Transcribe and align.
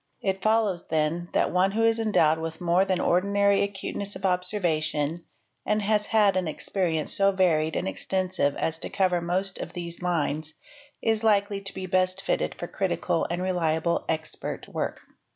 It 0.23 0.41
follows, 0.41 0.87
then, 0.87 1.29
that 1.33 1.51
one 1.51 1.73
who 1.73 1.83
is 1.83 1.99
endowed 1.99 2.39
with 2.39 2.59
more 2.59 2.85
than 2.85 2.99
ordinary 2.99 3.61
acuteness 3.61 4.15
of 4.15 4.25
observation, 4.25 5.25
and 5.63 5.81
bas 5.81 6.07
had 6.07 6.35
an 6.35 6.47
experience 6.47 7.13
so 7.13 7.31
varied 7.31 7.75
¢ 7.75 7.87
extensive 7.87 8.55
as 8.55 8.79
to 8.79 8.89
cover 8.89 9.21
most 9.21 9.59
of 9.59 9.73
these 9.73 10.01
lines, 10.01 10.55
is 11.03 11.23
likely 11.23 11.61
to 11.61 11.73
be 11.75 11.85
best 11.85 12.23
fitted 12.23 12.55
1 12.59 12.61
0 12.61 12.71
critical 12.75 13.27
and 13.29 13.43
reliable 13.43 14.03
expert 14.09 14.67
work. 14.67 15.01